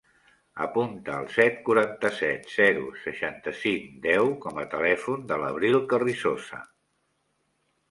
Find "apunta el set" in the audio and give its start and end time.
0.65-1.59